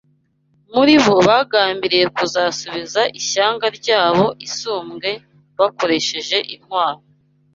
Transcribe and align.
muri 0.75 0.93
bo 1.03 1.15
bagambiriye 1.27 2.05
kuzasubiza 2.15 3.01
ishyanga 3.19 3.65
ryabo 3.77 4.25
isumbwe 4.47 5.11
bakoresheje 5.59 6.37
intwaro 6.55 7.01